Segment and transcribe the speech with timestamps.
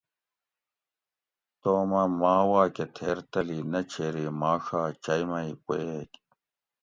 [1.61, 6.11] توم اٞ ما واکہ تھیر تلی نہ چھیری ما ݭا چئ مئ پوئیگ